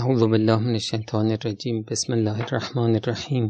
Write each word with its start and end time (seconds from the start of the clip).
اعوذ 0.00 0.22
بالله 0.32 0.58
من 0.66 0.74
الشیطان 0.80 1.30
الرجیم 1.30 1.82
بسم 1.82 2.12
الله 2.12 2.38
الرحمن 2.44 2.94
الرحیم 2.98 3.46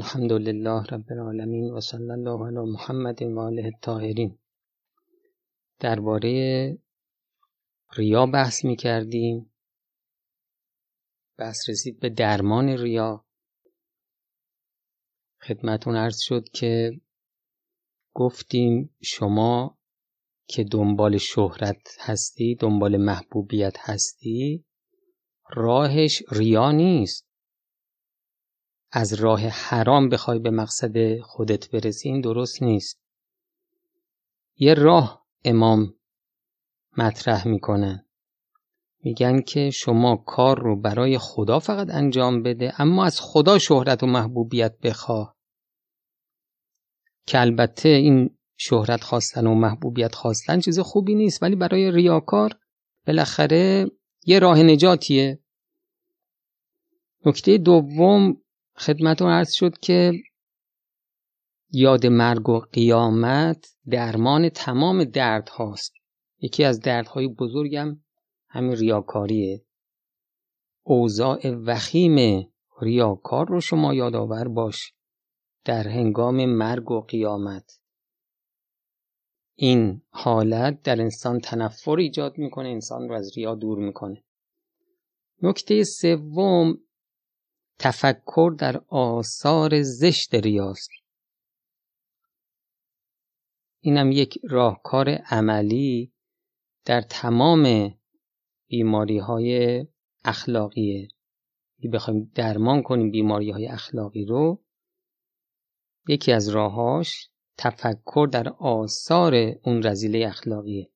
الحمد 0.00 0.32
لله 0.32 0.84
رب 0.92 1.12
العالمین 1.14 1.70
و 1.70 1.80
صلی 1.80 2.10
الله 2.10 2.46
علی 2.46 2.72
محمد 2.72 3.22
و 3.22 3.40
آله 3.40 3.64
الطاهرین. 3.64 4.38
درباره 5.80 6.32
ریا 7.96 8.26
بحث 8.26 8.64
می 8.64 8.76
کردیم. 8.76 9.52
بحث 11.38 11.68
رسید 11.68 12.00
به 12.00 12.08
درمان 12.08 12.68
ریا. 12.68 13.24
خدمتون 15.42 15.96
عرض 15.96 16.20
شد 16.20 16.48
که 16.48 17.00
گفتیم 18.14 18.96
شما 19.02 19.78
که 20.46 20.64
دنبال 20.64 21.16
شهرت 21.16 21.96
هستی 22.00 22.54
دنبال 22.54 22.96
محبوبیت 22.96 23.76
هستی 23.78 24.64
راهش 25.52 26.22
ریا 26.30 26.72
نیست. 26.72 27.26
از 28.92 29.14
راه 29.14 29.40
حرام 29.40 30.08
بخوای 30.08 30.38
به 30.38 30.50
مقصد 30.50 31.20
خودت 31.20 31.70
برسی 31.70 32.08
این 32.08 32.20
درست 32.20 32.62
نیست. 32.62 33.00
یه 34.56 34.74
راه 34.74 35.26
امام 35.44 35.94
مطرح 36.96 37.48
می‌کنن 37.48 38.06
میگن 39.02 39.40
که 39.40 39.70
شما 39.70 40.16
کار 40.16 40.58
رو 40.58 40.80
برای 40.80 41.18
خدا 41.18 41.58
فقط 41.58 41.90
انجام 41.90 42.42
بده 42.42 42.80
اما 42.80 43.04
از 43.04 43.20
خدا 43.20 43.58
شهرت 43.58 44.02
و 44.02 44.06
محبوبیت 44.06 44.78
بخواه. 44.78 45.36
که 47.26 47.40
البته 47.40 47.88
این 47.88 48.38
شهرت 48.56 49.04
خواستن 49.04 49.46
و 49.46 49.54
محبوبیت 49.54 50.14
خواستن 50.14 50.60
چیز 50.60 50.78
خوبی 50.78 51.14
نیست 51.14 51.42
ولی 51.42 51.56
برای 51.56 51.90
ریاکار 51.90 52.58
بالاخره 53.06 53.90
یه 54.26 54.38
راه 54.38 54.62
نجاتیه. 54.62 55.38
نکته 57.26 57.58
دوم 57.58 58.36
خدمتون 58.76 59.30
عرض 59.30 59.52
شد 59.52 59.78
که 59.78 60.12
یاد 61.72 62.06
مرگ 62.06 62.48
و 62.48 62.60
قیامت 62.60 63.66
درمان 63.90 64.48
تمام 64.48 65.04
درد 65.04 65.48
هاست. 65.48 65.92
یکی 66.40 66.64
از 66.64 66.80
دردهای 66.80 67.28
بزرگم 67.28 68.00
همین 68.48 68.72
ریاکاریه. 68.72 69.64
اوضاع 70.82 71.50
وخیم 71.50 72.48
ریاکار 72.82 73.48
رو 73.48 73.60
شما 73.60 73.94
یادآور 73.94 74.48
باش 74.48 74.92
در 75.64 75.88
هنگام 75.88 76.44
مرگ 76.44 76.90
و 76.90 77.00
قیامت. 77.00 77.79
این 79.62 80.02
حالت 80.08 80.82
در 80.82 81.00
انسان 81.00 81.40
تنفر 81.40 81.96
ایجاد 81.96 82.38
می‌کنه 82.38 82.68
انسان 82.68 83.08
رو 83.08 83.14
از 83.14 83.36
ریا 83.36 83.54
دور 83.54 83.78
می‌کنه. 83.78 84.24
نکته 85.42 85.84
سوم 85.84 86.78
تفکر 87.78 88.54
در 88.58 88.82
آثار 88.88 89.82
زشت 89.82 90.34
ریاست. 90.34 90.90
اینم 93.80 94.12
یک 94.12 94.38
راهکار 94.42 95.08
عملی 95.08 96.12
در 96.84 97.00
تمام 97.00 97.94
بیماری 98.68 99.18
های 99.18 99.86
اخلاقیه 100.24 101.08
بخوایم 101.92 102.32
درمان 102.34 102.82
کنیم 102.82 103.10
بیماری 103.10 103.50
های 103.50 103.66
اخلاقی 103.66 104.24
رو 104.24 104.64
یکی 106.08 106.32
از 106.32 106.48
راهاش 106.48 107.30
تفکر 107.62 108.28
در 108.32 108.48
آثار 108.48 109.34
اون 109.64 109.82
رزیله 109.82 110.26
اخلاقیه. 110.26 110.90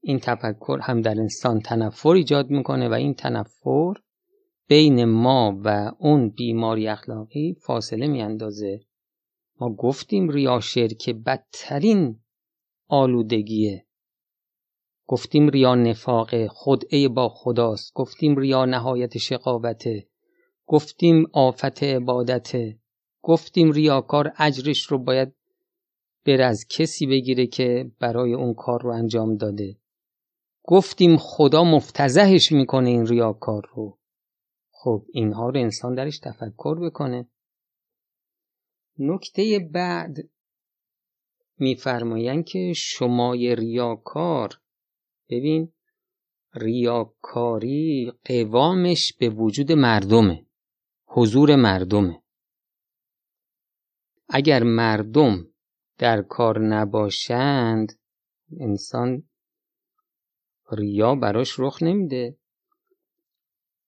این 0.00 0.18
تفکر 0.18 0.78
هم 0.82 1.02
در 1.02 1.20
انسان 1.20 1.60
تنفر 1.60 2.08
ایجاد 2.08 2.50
می‌کنه 2.50 2.88
و 2.88 2.92
این 2.92 3.14
تنفر 3.14 3.94
بین 4.68 5.04
ما 5.04 5.60
و 5.64 5.92
اون 5.98 6.28
بیماری 6.28 6.88
اخلاقی 6.88 7.56
فاصله 7.60 8.06
میاندازه. 8.06 8.80
ما 9.60 9.74
گفتیم 9.74 10.28
ریا 10.28 10.60
شرک 10.60 11.10
بدترین 11.10 12.20
آلودگیه. 12.88 13.86
گفتیم 15.06 15.48
ریا 15.48 15.74
نفاق 15.74 16.46
خدعه 16.46 17.08
با 17.08 17.28
خداست. 17.28 17.92
گفتیم 17.94 18.36
ریا 18.36 18.64
نهایت 18.64 19.18
شقاوته. 19.18 20.08
گفتیم 20.66 21.26
آفت 21.32 21.82
عبادته. 21.82 22.78
گفتیم 23.22 23.72
ریاکار 23.72 24.32
اجرش 24.38 24.82
رو 24.86 24.98
باید 24.98 25.34
بر 26.28 26.42
از 26.42 26.66
کسی 26.68 27.06
بگیره 27.06 27.46
که 27.46 27.90
برای 28.00 28.34
اون 28.34 28.54
کار 28.54 28.82
رو 28.82 28.90
انجام 28.90 29.36
داده. 29.36 29.76
گفتیم 30.62 31.16
خدا 31.16 31.64
مفتزهش 31.64 32.52
می‌کنه 32.52 32.90
این 32.90 33.06
ریاکار 33.06 33.70
رو. 33.74 33.98
خب 34.70 35.04
اینها 35.12 35.50
رو 35.50 35.60
انسان 35.60 35.94
درش 35.94 36.18
تفکر 36.18 36.78
بکنه. 36.86 37.28
نکته 38.98 39.68
بعد 39.72 40.16
میفرمایند 41.58 42.44
که 42.44 42.72
شمای 42.76 43.56
ریاکار 43.56 44.60
ببین 45.28 45.72
ریاکاری 46.54 48.12
قوامش 48.24 49.12
به 49.12 49.28
وجود 49.28 49.72
مردمه 49.72 50.46
حضور 51.06 51.56
مردمه. 51.56 52.22
اگر 54.28 54.62
مردم 54.62 55.48
در 55.98 56.22
کار 56.22 56.58
نباشند 56.58 57.92
انسان 58.60 59.22
ریا 60.72 61.14
براش 61.14 61.54
رخ 61.58 61.82
نمیده. 61.82 62.36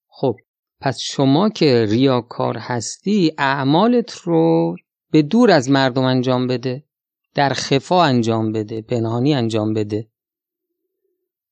خب 0.09 0.37
پس 0.81 0.99
شما 1.01 1.49
که 1.49 1.87
ریاکار 1.91 2.57
هستی 2.59 3.35
اعمالت 3.39 4.13
رو 4.13 4.77
به 5.11 5.23
دور 5.23 5.51
از 5.51 5.71
مردم 5.71 6.05
انجام 6.05 6.47
بده 6.47 6.85
در 7.35 7.53
خفا 7.53 8.03
انجام 8.03 8.53
بده 8.53 8.83
پنهانی 8.83 9.35
انجام 9.35 9.75
بده. 9.75 10.09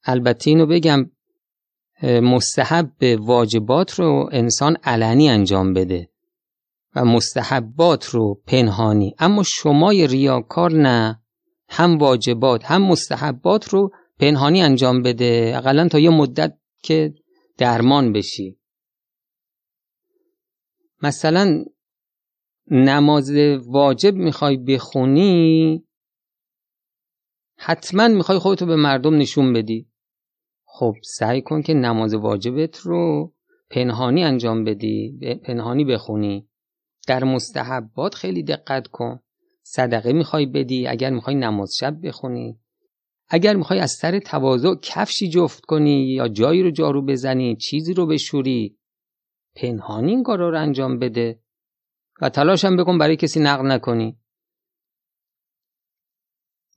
البته 0.04 0.50
اینو 0.50 0.66
بگم 0.66 1.10
مستحب 2.02 2.92
واجبات 3.18 3.94
رو 3.94 4.28
انسان 4.32 4.76
علنی 4.84 5.28
انجام 5.28 5.72
بده. 5.74 6.08
مستحبات 7.04 8.04
رو 8.06 8.42
پنهانی. 8.46 9.14
اما 9.18 9.42
شمای 9.42 10.06
ریاکار 10.06 10.72
نه 10.72 11.22
هم 11.68 11.98
واجبات 11.98 12.64
هم 12.64 12.82
مستحبات 12.82 13.68
رو 13.68 13.90
پنهانی 14.18 14.62
انجام 14.62 15.02
بده. 15.02 15.52
اقلا 15.56 15.88
تا 15.88 15.98
یه 15.98 16.10
مدت 16.10 16.58
که 16.82 17.14
درمان 17.58 18.12
بشی. 18.12 18.58
مثلا 21.02 21.64
نماز 22.70 23.30
واجب 23.66 24.14
می‌خوای 24.14 24.56
بخونی 24.56 25.84
حتما 27.56 28.08
می‌خوای 28.08 28.38
خودتو 28.38 28.66
به 28.66 28.76
مردم 28.76 29.14
نشون 29.14 29.52
بدی. 29.52 29.88
خب 30.64 30.94
سعی 31.04 31.42
کن 31.42 31.62
که 31.62 31.74
نماز 31.74 32.14
واجبت 32.14 32.78
رو 32.78 33.32
پنهانی 33.70 34.24
انجام 34.24 34.64
بدی 34.64 35.18
پنهانی 35.44 35.84
بخونی. 35.84 36.48
در 37.08 37.24
مستحبات 37.24 38.14
خیلی 38.14 38.42
دقت 38.42 38.86
کن. 38.86 39.20
صدقه 39.62 40.12
می‌خوای 40.12 40.46
بدی 40.46 40.86
اگر 40.86 41.10
می‌خوای 41.10 41.36
نماز 41.36 41.76
شب 41.76 42.06
بخونی. 42.06 42.60
اگر 43.28 43.56
می‌خوای 43.56 43.78
از 43.78 43.90
سر 43.90 44.18
تواضع 44.18 44.74
کفشی 44.82 45.28
جفت 45.28 45.64
کنی 45.64 46.06
یا 46.06 46.28
جایی 46.28 46.62
رو 46.62 46.70
جارو 46.70 47.02
بزنی 47.02 47.56
چیزی 47.56 47.94
رو 47.94 48.06
بشوری 48.06 48.78
پنهانی 49.56 50.10
این 50.10 50.22
کارا 50.22 50.50
رو 50.50 50.58
انجام 50.60 50.98
بده 50.98 51.40
و 52.20 52.28
تلاش 52.28 52.64
هم 52.64 52.76
بکن 52.76 52.98
برای 52.98 53.16
کسی 53.16 53.40
نقل 53.40 53.66
نکنی. 53.66 54.18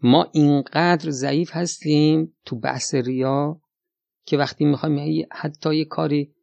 ما 0.02 0.28
اینقدر 0.34 1.10
ضعیف 1.10 1.50
هستیم 1.54 2.38
تو 2.46 2.60
بحث 2.60 2.96
ریا 2.96 3.62
که 4.26 4.38
وقتی 4.38 4.66
می‌خوایم 4.66 5.28
حتی 5.32 5.76
یه 5.76 5.86
کاری 5.86 6.36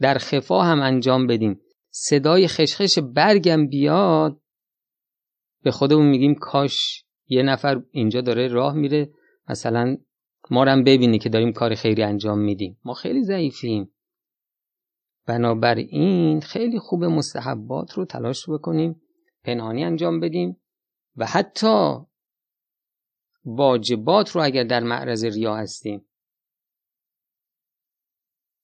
در 0.00 0.18
خفا 0.18 0.62
هم 0.62 0.80
انجام 0.80 1.26
بدیم. 1.26 1.60
صدای 1.96 2.48
خشخش 2.48 2.98
برگم 2.98 3.66
بیاد. 3.66 4.40
به 5.62 5.70
خودمون 5.70 6.06
میگیم 6.06 6.34
کاش 6.34 7.04
یه 7.26 7.42
نفر 7.42 7.82
اینجا 7.90 8.20
داره 8.20 8.48
راه 8.48 8.74
میره. 8.74 9.10
مثلا 9.48 9.96
ما 10.50 10.64
هم 10.64 10.84
ببینی 10.84 11.18
که 11.18 11.28
داریم 11.28 11.52
کار 11.52 11.74
خیری 11.74 12.02
انجام 12.02 12.38
میدیم. 12.38 12.80
ما 12.84 12.94
خیلی 12.94 13.24
ضعیفیم. 13.24 13.94
بنابراین 15.26 16.40
خیلی 16.40 16.78
خوب 16.78 17.04
مستحبات 17.04 17.92
رو 17.92 18.04
تلاش 18.04 18.48
بکنیم 18.48 19.02
پنهانی 19.44 19.84
انجام 19.84 20.20
بدیم 20.20 20.60
و 21.16 21.26
حتی 21.26 21.94
واجبات 23.44 24.30
رو 24.30 24.42
اگر 24.44 24.64
در 24.64 24.80
معرض 24.80 25.24
ریا 25.24 25.56
هستیم 25.56 26.06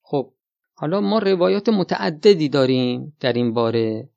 خب 0.03 0.35
حالا 0.81 1.01
ما 1.01 1.19
روایات 1.19 1.69
متعددی 1.69 2.49
داریم 2.49 3.17
در 3.21 3.33
این 3.33 3.53
باره 3.53 4.11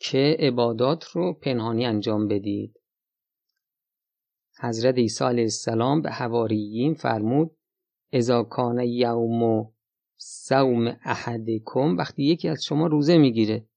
که 0.00 0.36
عبادات 0.38 1.04
رو 1.04 1.32
پنهانی 1.32 1.86
انجام 1.86 2.28
بدید. 2.28 2.80
حضرت 4.60 4.94
عیسی 4.94 5.24
علیه 5.24 5.42
السلام 5.42 6.02
به 6.02 6.10
حواریین 6.10 6.94
فرمود 6.94 7.56
اذا 8.12 8.42
کان 8.42 8.78
یوم 8.80 9.72
سوم 10.16 10.96
احدکم 11.04 11.96
وقتی 11.96 12.22
یکی 12.22 12.48
از 12.48 12.64
شما 12.64 12.86
روزه 12.86 13.18
می‌گیره. 13.18 13.68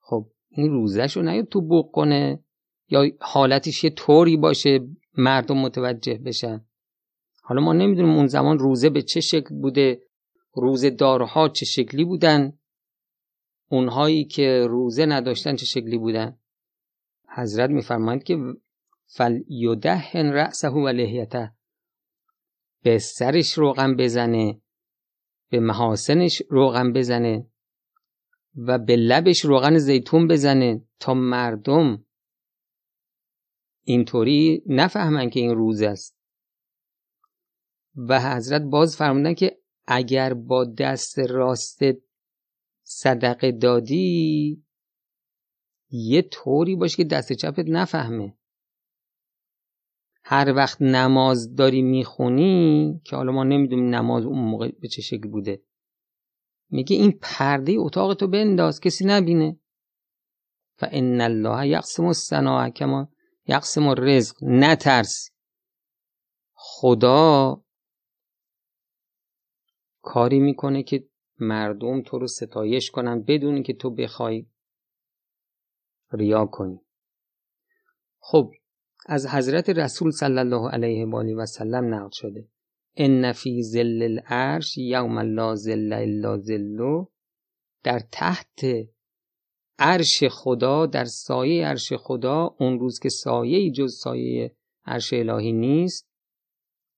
خب 0.00 0.26
این 0.48 0.70
روزش 0.70 1.16
رو 1.16 1.22
نیاد 1.22 1.44
تو 1.44 1.60
بوق 1.60 1.90
کنه 1.90 2.44
یا 2.88 3.04
حالتش 3.20 3.84
یه 3.84 3.90
طوری 3.90 4.36
باشه 4.36 4.88
مردم 5.18 5.56
متوجه 5.56 6.14
بشن. 6.14 6.64
حالا 7.42 7.60
ما 7.60 7.72
نمی‌دونیم 7.72 8.14
اون 8.14 8.26
زمان 8.26 8.58
روزه 8.58 8.90
به 8.90 9.02
چه 9.02 9.20
شکل 9.20 9.54
بوده. 9.60 10.09
روزه 10.52 10.90
دارها 10.90 11.48
چه 11.48 11.66
شکلی 11.66 12.04
بودن؟ 12.04 12.58
اونهایی 13.68 14.24
که 14.24 14.66
روزه 14.68 15.06
نداشتن 15.06 15.56
چه 15.56 15.66
شکلی 15.66 15.98
بودن؟ 15.98 16.38
حضرت 17.28 17.70
میفرمایند 17.70 18.24
که 18.24 18.38
فل 19.06 19.40
یدهن 19.48 20.32
رأسه 20.32 20.68
و 20.68 20.88
لحیته 20.88 21.52
به 22.82 22.98
سرش 22.98 23.52
روغن 23.52 23.96
بزنه 23.96 24.60
به 25.50 25.60
محاسنش 25.60 26.42
روغن 26.48 26.92
بزنه 26.92 27.46
و 28.56 28.78
به 28.78 28.96
لبش 28.96 29.40
روغن 29.40 29.78
زیتون 29.78 30.28
بزنه 30.28 30.84
تا 30.98 31.14
مردم 31.14 32.04
اینطوری 33.84 34.62
نفهمن 34.66 35.30
که 35.30 35.40
این 35.40 35.54
روز 35.54 35.82
است. 35.82 36.16
و 37.96 38.20
حضرت 38.20 38.62
باز 38.62 38.96
فرمودن 38.96 39.34
که 39.34 39.59
اگر 39.92 40.34
با 40.34 40.64
دست 40.64 41.18
راست 41.18 41.80
صدقه 42.82 43.52
دادی 43.52 44.64
یه 45.90 46.22
طوری 46.22 46.76
باشه 46.76 46.96
که 46.96 47.04
دست 47.04 47.32
چپت 47.32 47.64
نفهمه. 47.68 48.36
هر 50.22 50.52
وقت 50.56 50.82
نماز 50.82 51.54
داری 51.54 51.82
می‌خونی 51.82 53.00
که 53.04 53.16
حالا 53.16 53.32
ما 53.32 53.44
نمی‌دونیم 53.44 53.94
نماز 53.94 54.24
اون 54.24 54.38
موقع 54.38 54.70
به 54.80 54.88
چه 54.88 55.02
شکل 55.02 55.28
بوده. 55.28 55.62
میگه 56.68 56.96
این 56.96 57.18
پرده 57.22 57.74
اتاق 57.78 58.14
تو 58.14 58.26
بنداز 58.26 58.80
کسی 58.80 59.04
نبینه. 59.04 59.60
و 60.82 60.88
ان 60.90 61.20
الله 61.20 61.68
یقسم 61.68 62.04
الصناع 62.04 62.70
کما 62.70 63.08
یقسم 63.46 63.88
الرزق. 63.88 64.36
نترس. 64.42 65.30
خدا 66.52 67.62
کاری 70.02 70.38
می‌کنه 70.38 70.82
که 70.82 71.08
مردم 71.38 72.02
تو 72.02 72.18
رو 72.18 72.26
ستایش 72.26 72.90
کنن 72.90 73.22
بدون 73.22 73.62
که 73.62 73.72
تو 73.72 73.90
بخوای 73.90 74.46
ریا 76.12 76.46
کنی. 76.46 76.80
خب 78.18 78.52
از 79.06 79.26
حضرت 79.26 79.70
رسول 79.70 80.10
صلی 80.10 80.38
الله 80.38 80.70
علیه 80.70 81.06
و 81.06 81.16
آله 81.16 81.34
و 81.34 81.46
سلم 81.46 81.94
نقل 81.94 82.10
شده. 82.12 82.48
ان 82.96 83.32
فی 83.32 83.62
ظل 83.62 84.02
العرش 84.02 84.78
یوم 84.78 85.18
لا 85.18 85.54
ظل 85.54 85.92
الا 85.92 86.38
ظلو 86.38 87.06
در 87.82 87.98
تحت 88.12 88.60
عرش 89.78 90.24
خدا 90.24 90.86
در 90.86 91.04
سایه 91.04 91.66
عرش 91.66 91.92
خدا 91.92 92.56
اون 92.58 92.78
روز 92.78 92.98
که 92.98 93.08
سایه 93.08 93.70
جز 93.70 93.94
سایه 93.94 94.56
عرش 94.84 95.12
الهی 95.12 95.52
نیست 95.52 96.09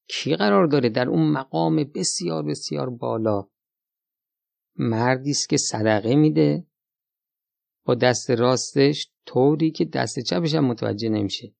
کی 0.08 0.36
قرار 0.36 0.66
داره 0.66 0.88
در 0.88 1.08
اون 1.08 1.30
مقام 1.30 1.84
بسیار 1.84 2.42
بسیار 2.42 2.90
بالا 2.90 3.48
مردی 4.76 5.30
است 5.30 5.48
که 5.48 5.56
صدقه 5.56 6.14
میده؟ 6.14 6.66
با 7.84 7.94
دست 7.94 8.30
راستش 8.30 9.10
طوری 9.26 9.70
که 9.70 9.84
دست 9.84 10.20
چپش 10.20 10.54
هم 10.54 10.64
متوجه 10.64 11.08
نمیشه. 11.08 11.54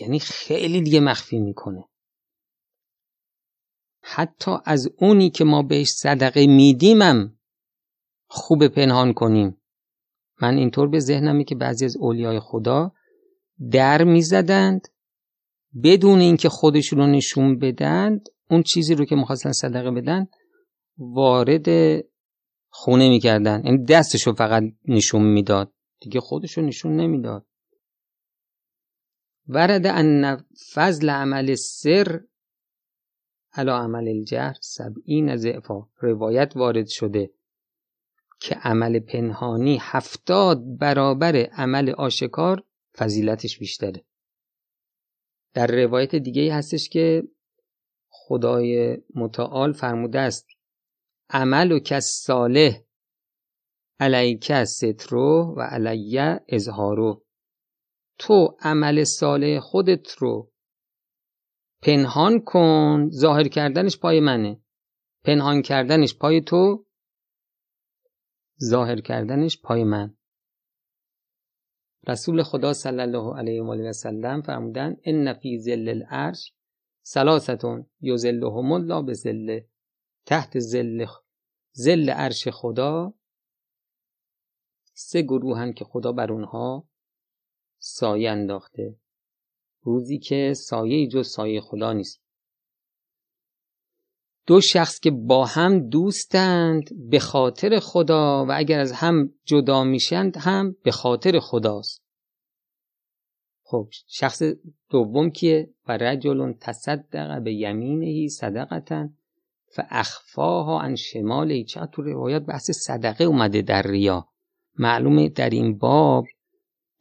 یعنی 0.00 0.18
خیلی 0.18 0.82
دیگه 0.82 1.00
مخفی 1.00 1.38
می‌کنه. 1.38 1.84
حتی 4.00 4.50
از 4.64 4.88
اونی 4.98 5.30
که 5.30 5.44
ما 5.44 5.62
بهش 5.62 5.88
صدقه 5.88 6.46
میدیمم 6.46 7.38
خوب 8.26 8.68
پنهان 8.68 9.12
کنیم. 9.12 9.62
من 10.42 10.56
اینطور 10.56 10.88
به 10.88 10.98
ذهنمه 10.98 11.44
که 11.44 11.54
بعضی 11.54 11.84
از 11.84 11.96
اولیای 11.96 12.40
خدا 12.40 12.92
در 13.70 14.04
می‌زدند 14.04 14.88
بدون 15.82 16.18
اینکه 16.20 16.48
خودشون 16.48 16.98
رو 16.98 17.06
نشون 17.06 17.58
بدند 17.58 18.28
اون 18.50 18.62
چیزی 18.62 18.94
رو 18.94 19.04
که 19.04 19.16
می‌خواستن 19.16 19.52
صدقه 19.52 19.90
بدن 19.90 20.26
وارد 20.98 21.68
خونه 22.68 23.08
می‌کردن. 23.08 23.62
یعنی 23.64 23.84
دستش 23.84 24.26
رو 24.26 24.32
فقط 24.32 24.62
نشون 24.88 25.22
می‌داد. 25.22 25.72
دیگه 26.00 26.20
خودش 26.20 26.58
رو 26.58 26.64
نشون 26.64 26.96
نمی‌داد. 26.96 27.46
ورد 29.48 29.86
ان 29.86 30.44
فضل 30.74 31.10
عمل 31.10 31.54
سر 31.54 32.20
علا 33.52 33.78
عمل 33.78 34.08
الجهر. 34.08 34.56
سبعین 34.60 35.36
ضعفا. 35.36 35.88
روایت 36.00 36.52
وارد 36.56 36.86
شده 36.86 37.30
که 38.40 38.54
عمل 38.54 38.98
پنهانی 38.98 39.78
هفتاد 39.80 40.78
برابر 40.78 41.36
عمل 41.36 41.90
آشکار 41.90 42.62
فضیلتش 42.96 43.58
بیشتره. 43.58 44.04
در 45.56 45.66
روایت 45.66 46.14
دیگه 46.14 46.54
هستش 46.54 46.88
که 46.88 47.22
خدای 48.08 48.98
متعال 49.14 49.72
فرموده 49.72 50.20
است 50.20 50.46
عمل 51.30 51.72
و 51.72 51.78
کس 51.78 52.04
صالح 52.04 52.80
علیک 54.00 54.64
سترو 54.64 55.54
و 55.56 55.60
علیه 55.60 56.40
اظهارو 56.48 57.24
تو 58.18 58.56
عمل 58.60 59.04
صالح 59.04 59.60
خودت 59.60 60.12
رو 60.12 60.52
پنهان 61.82 62.40
کن 62.40 63.08
ظاهر 63.10 63.48
کردنش 63.48 63.98
پای 63.98 64.20
منه 64.20 64.60
پنهان 65.24 65.62
کردنش 65.62 66.18
پای 66.18 66.40
تو 66.40 66.86
ظاهر 68.64 69.00
کردنش 69.00 69.60
پای 69.60 69.84
من. 69.84 70.15
رسول 72.08 72.42
خدا 72.42 72.72
صلی 72.72 73.00
الله 73.00 73.38
علیه 73.38 73.62
و 73.62 73.70
آله 73.70 73.88
و 73.88 73.92
سلم 73.92 74.42
فرمودن 74.42 74.96
ان 75.04 75.32
فی 75.32 75.58
ظل 75.58 75.88
العرش 75.88 76.52
ثلاثتون 77.04 77.86
یظلهم 78.00 78.72
الله 78.72 79.02
به 79.02 79.66
تحت 80.26 80.58
ظل 80.58 81.06
ظل 81.76 82.10
عرش 82.10 82.48
خدا. 82.48 83.14
سه 84.94 85.22
گروهن 85.22 85.72
که 85.72 85.84
خدا 85.84 86.12
بر 86.12 86.32
اونها 86.32 86.88
سایه 87.78 88.30
انداخته. 88.30 88.96
روزی 89.80 90.18
که 90.18 90.54
سایه 90.54 91.08
جز 91.08 91.28
سایه 91.28 91.60
خدا 91.60 91.92
نیست. 91.92 92.25
دو 94.46 94.60
شخص 94.60 95.00
که 95.00 95.10
با 95.10 95.44
هم 95.44 95.88
دوستند 95.88 97.10
به 97.10 97.18
خاطر 97.18 97.78
خدا 97.78 98.46
و 98.48 98.52
اگر 98.52 98.80
از 98.80 98.92
هم 98.92 99.30
جدا 99.44 99.84
میشند 99.84 100.36
هم 100.36 100.76
به 100.82 100.90
خاطر 100.90 101.38
خداست. 101.40 102.02
خب 103.62 103.88
شخص 104.08 104.42
دوم 104.90 105.30
که 105.30 105.70
و 105.88 105.96
رجل 105.96 106.52
تصدق 106.52 107.42
به 107.42 107.54
یمینهی 107.54 108.28
صدقتا 108.28 109.08
فاخفاها 109.76 110.80
عن 110.80 110.94
شمالهی 110.94 111.64
چقدر 111.64 111.90
تو 111.92 112.02
روایات 112.02 112.42
بحث 112.42 112.70
صدقه 112.70 113.24
اومده 113.24 113.62
در 113.62 113.82
ریا. 113.82 114.28
معلومه 114.78 115.28
در 115.28 115.50
این 115.50 115.78
باب 115.78 116.24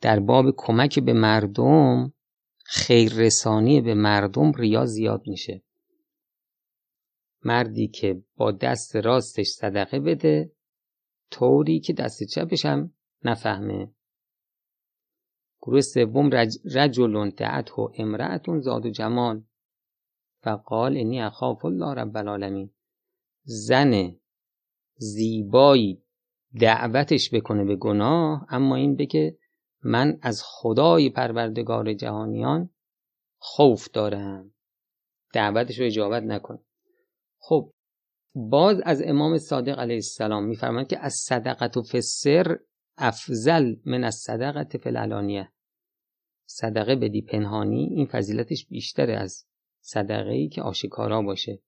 در 0.02 0.20
باب 0.20 0.46
کمک 0.58 1.00
به 1.00 1.14
مردم 1.14 2.14
خیر 2.64 3.14
رسانی 3.14 3.82
به 3.82 3.94
مردم 3.94 4.52
ریا 4.52 4.86
زیاد 4.86 5.22
میشه. 5.28 5.62
مردی 7.46 7.88
که 7.88 8.24
با 8.36 8.52
دست 8.52 8.96
راستش 8.96 9.48
صدقه 9.48 10.00
بده 10.00 10.52
طوری 11.32 11.80
که 11.80 11.94
دست 11.94 12.24
چپش 12.24 12.66
هم 12.66 12.94
نفهمه. 13.24 13.92
گروه 15.62 15.82
سوم 15.82 16.30
رج... 16.34 16.58
رجل 16.76 17.30
دعته 17.30 17.82
امرأتون 17.98 18.60
زاد 18.60 18.86
و 18.86 18.90
جمال. 18.90 19.44
فقال 20.44 20.98
انی 20.98 21.22
اخاف 21.22 21.66
الله 21.66 21.94
رب 21.94 22.18
العالمین. 22.18 22.74
زن 23.44 24.16
زیبایی 24.96 26.04
دعوتش 26.60 27.34
بکنه 27.34 27.66
به 27.66 27.76
گناه 27.76 28.46
اما 28.50 28.76
این 28.76 28.96
بگه 28.96 29.38
من 29.84 30.20
از 30.22 30.42
خدای 30.46 31.10
پروردگار 31.10 31.94
جهانیان 31.94 32.70
خوف 33.38 33.90
دارم. 33.90 34.54
دعوتش 35.34 35.80
رو 35.80 35.86
اجابت 35.86 36.24
نکن. 36.24 36.60
خب 37.48 37.72
باز 38.36 38.82
از 38.86 39.02
امام 39.06 39.38
صادق 39.38 39.80
علیه 39.80 39.96
السلام 39.96 40.44
میفرماید 40.44 40.88
که 40.88 41.00
از 41.00 41.14
صدقت 41.14 41.78
و 41.78 41.84
فسر 41.84 42.60
افضل 42.98 43.76
من 43.86 44.04
از 44.04 44.16
صدقت 44.16 44.78
فلالانیه 44.78 45.52
صدقه 46.46 46.96
بدی 46.96 47.22
پنهانی 47.22 47.84
این 47.84 48.06
فضیلتش 48.06 48.66
بیشتره 48.66 49.14
از 49.14 49.46
صدقه 49.82 50.32
ای 50.32 50.48
که 50.48 50.62
آشکارا 50.62 51.22
باشه. 51.22 51.60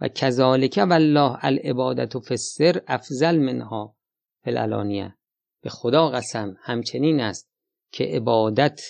و 0.00 0.08
کذالک 0.08 0.84
والله 0.90 1.44
العبادت 1.44 2.16
و 2.16 2.20
فسر 2.20 2.82
افضل 2.86 3.38
منها 3.38 3.96
فلالانیه 4.44 5.16
به 5.62 5.70
خدا 5.70 6.08
قسم 6.10 6.56
همچنین 6.60 7.20
است 7.20 7.50
که 7.92 8.04
عبادت 8.04 8.80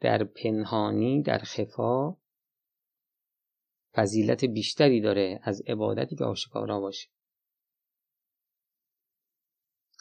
در 0.00 0.24
پنهانی 0.24 1.22
در 1.22 1.38
خفا 1.38 2.16
فضیلت 3.94 4.44
بیشتری 4.44 5.00
داره 5.00 5.40
از 5.42 5.62
عبادتی 5.66 6.16
که 6.16 6.24
آشکارا 6.24 6.80
باشه. 6.80 7.08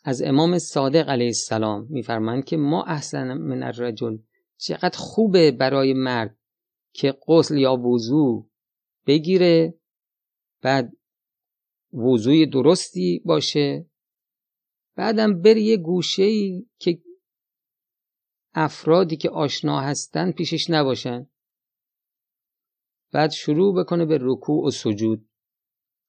از 0.03 0.21
امام 0.21 0.59
صادق 0.59 1.09
علیه 1.09 1.25
السلام 1.25 1.87
میفرمایند 1.89 2.45
که 2.45 2.57
ما 2.57 2.83
احسن 2.83 3.33
من 3.33 3.63
الرجل 3.63 4.17
چقدر 4.57 4.97
خوبه 4.97 5.51
برای 5.51 5.93
مرد 5.93 6.37
که 6.93 7.17
غسل 7.27 7.57
یا 7.57 7.75
وضوع 7.75 8.49
بگیره 9.07 9.73
بعد 10.61 10.97
وضوع 11.93 12.45
درستی 12.45 13.21
باشه 13.25 13.85
بعدم 14.95 15.41
بر 15.41 15.57
یه 15.57 15.77
گوشه 15.77 16.23
که 16.79 17.01
افرادی 18.53 19.17
که 19.17 19.29
آشنا 19.29 19.79
هستن 19.79 20.31
پیشش 20.31 20.69
نباشن. 20.69 21.30
بعد 23.11 23.31
شروع 23.31 23.83
بکنه 23.83 24.05
به 24.05 24.17
رکوع 24.21 24.67
و 24.67 24.71
سجود. 24.71 25.25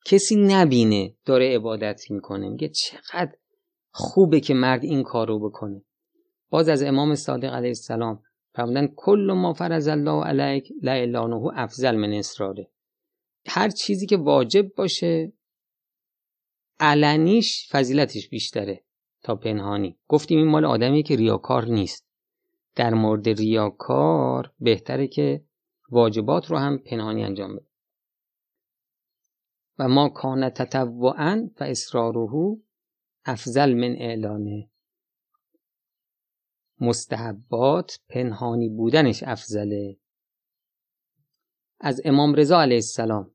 کسی 0.04 0.36
نبینه 0.36 1.14
داره 1.24 1.54
عبادت 1.54 2.10
می‌کنه. 2.10 2.48
میگه 2.48 2.68
چقدر 2.68 3.32
خوبه 3.90 4.40
که 4.40 4.54
مرد 4.54 4.84
این 4.84 5.02
کار 5.02 5.28
رو 5.28 5.48
بکنه. 5.48 5.84
باز 6.50 6.68
از 6.68 6.82
امام 6.82 7.14
صادق 7.14 7.54
علیه 7.54 7.68
السلام 7.68 8.22
فرمودن 8.54 8.86
کل 8.96 9.32
ما 9.36 9.52
فرض 9.52 9.88
الله 9.88 10.24
علیک 10.24 10.72
لا 10.82 10.92
اله 10.92 11.50
افضل 11.54 11.96
من 11.96 12.12
اسراره. 12.12 12.70
هر 13.46 13.68
چیزی 13.68 14.06
که 14.06 14.16
واجب 14.16 14.74
باشه 14.74 15.32
علنیش 16.80 17.68
فضیلتش 17.70 18.28
بیشتره 18.28 18.84
تا 19.22 19.34
پنهانی. 19.34 19.98
گفتیم 20.08 20.38
این 20.38 20.48
مال 20.48 20.64
آدمی 20.64 21.02
که 21.02 21.16
ریاکار 21.16 21.64
نیست. 21.64 22.06
در 22.74 22.94
مورد 22.94 23.28
ریاکار 23.28 24.52
بهتره 24.60 25.06
که 25.06 25.44
واجبات 25.92 26.50
رو 26.50 26.56
هم 26.56 26.78
پنهانی 26.78 27.24
انجام 27.24 27.56
بده. 27.56 27.66
و 29.78 29.88
ما 29.88 30.08
کان 30.08 30.50
تطوعا 30.50 31.50
و 31.60 31.64
اصراره 31.64 32.56
افضل 33.24 33.74
من 33.74 33.96
اعلانه 33.98 34.70
مستحبات 36.80 38.00
پنهانی 38.08 38.68
بودنش 38.68 39.22
افضله. 39.22 39.96
از 41.80 42.00
امام 42.04 42.34
رضا 42.34 42.60
علیه 42.60 42.76
السلام. 42.76 43.34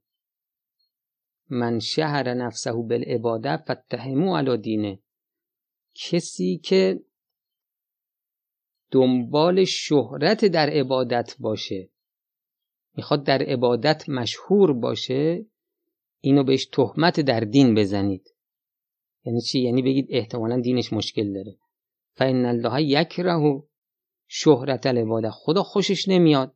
من 1.50 1.80
شهر 1.80 2.34
نفسه 2.34 2.74
بالعباده 2.74 3.58
فتهمو 3.58 4.38
علی 4.38 4.58
دینه. 4.58 5.00
کسی 5.94 6.58
که 6.58 7.04
دنبال 8.92 9.66
شهرت 9.66 10.46
در 10.46 10.70
عبادت 10.70 11.36
باشه. 11.40 11.90
می‌خواد 12.98 13.24
در 13.24 13.42
عبادت 13.42 14.10
مشهور 14.10 14.74
باشه 14.74 15.46
اینو 16.22 16.44
بهش 16.44 16.66
تهمت 16.66 17.20
در 17.20 17.40
دین 17.40 17.76
بزنید. 17.76 18.34
یعنی 19.26 19.42
چی؟ 19.42 19.60
یعنی 19.60 19.82
بگید 19.82 20.08
احتمالا 20.10 20.60
دینش 20.60 20.94
مشکل 20.94 21.34
داره. 21.34 21.58
فان 22.16 22.46
الله 22.46 22.84
یکره 22.84 23.64
شهرت 24.28 24.86
العباده 24.86 25.30
خدا 25.32 25.64
خوشش 25.64 26.08
نمیاد 26.08 26.54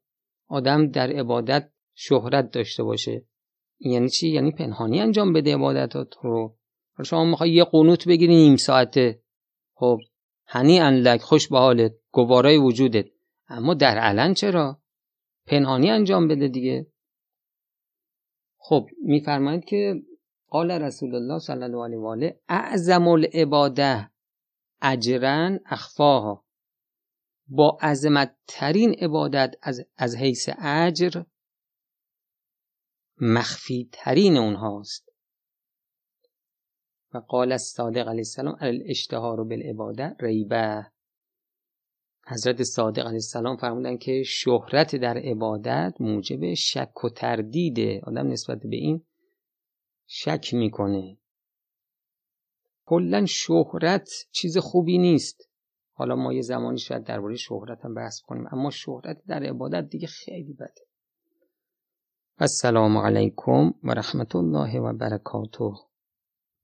آدم 0.48 0.88
در 0.88 1.12
عبادت 1.12 1.70
شهرت 1.96 2.52
داشته 2.52 2.84
باشه. 2.84 3.26
یعنی 3.80 4.10
چی؟ 4.10 4.30
یعنی 4.30 4.52
پنهانی 4.52 5.00
انجام 5.00 5.34
بده 5.34 5.56
عبادتات 5.56 6.14
رو. 6.22 6.56
شما 7.06 7.26
می‌خوای 7.26 7.52
یه 7.52 7.64
قنوت 7.64 8.08
بگیری 8.08 8.36
نیم 8.36 8.56
ساعته. 8.56 9.22
خب 9.74 10.00
هنی 10.46 10.80
انلک 10.80 11.22
خوش 11.22 11.48
به 11.48 11.58
حالت 11.58 11.94
گوارای 12.12 12.58
وجودت. 12.58 13.06
اما 13.48 13.74
در 13.74 13.98
علن 13.98 14.34
چرا؟ 14.34 14.82
پنهانی 15.52 15.90
انجام 15.90 16.28
بده 16.28 16.48
دیگه. 16.48 16.88
خب 18.58 18.90
میفرمایید 19.04 19.66
که 19.66 20.04
قال 20.48 20.72
رسول 20.72 21.16
الله 21.16 21.40
صلی 21.40 21.64
الله 21.64 21.84
علیه 21.84 21.98
و 21.98 22.08
آله 22.08 22.42
اعظم 22.50 23.08
العباده 23.08 24.12
اجرا 24.82 25.60
اخفاها. 25.66 26.46
با 27.48 27.78
عظمت 27.82 28.36
ترین 28.48 28.94
عبادت 29.02 29.56
از, 29.62 29.82
از 29.98 30.16
حیث 30.16 30.50
اجر 30.62 31.24
مخفی 33.22 33.90
ترین 33.92 34.38
اونهاست. 34.38 35.10
و 37.14 37.18
قال 37.18 37.58
صادق 37.58 38.08
علیه 38.08 38.10
السلام 38.10 38.58
الاشتهار 38.60 39.44
بالعباده 39.44 40.16
ریبه. 40.20 40.92
حضرت 42.28 42.64
صادق 42.64 43.00
علیه 43.00 43.14
السلام 43.14 43.58
فرمودن 43.58 43.98
که 43.98 44.24
شهرت 44.24 44.96
در 44.96 45.18
عبادت 45.18 45.94
موجب 46.00 46.54
شک 46.54 47.04
و 47.04 47.10
تردیده 47.10 48.02
آدم 48.04 48.28
نسبت 48.28 48.60
به 48.60 48.76
این 48.76 49.06
شک 50.08 50.54
می‌کنه. 50.54 51.18
کلا 52.86 53.26
شهرت 53.26 54.10
چیز 54.32 54.58
خوبی 54.58 54.98
نیست. 54.98 55.50
حالا 55.94 56.16
ما 56.16 56.34
یه 56.34 56.42
زمانی 56.42 56.78
شاید 56.78 57.04
درباره 57.04 57.36
شهرت 57.36 57.86
هم 57.86 57.94
بحث 57.94 58.22
کنیم 58.22 58.48
اما 58.52 58.70
شهرت 58.70 59.22
در 59.28 59.44
عبادت 59.44 59.90
دیگه 59.90 60.08
خیلی 60.08 60.54
بده. 60.54 60.82
السلام 62.38 62.98
علیکم 62.98 63.74
و 63.84 63.92
رحمت 63.92 64.36
الله 64.36 64.80
و 64.80 64.94
برکاته. 64.94 65.91